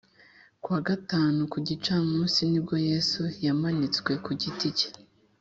Ku 0.61 0.67
wa 0.73 0.81
Gatanu 0.89 1.39
ku 1.51 1.57
gicamunsi 1.67 2.39
ni 2.51 2.59
bwo 2.63 2.75
Yesu 2.89 3.21
yamanitswe 3.45 4.11
ku 4.25 4.31
giti 4.41 4.69
cye 4.77 4.89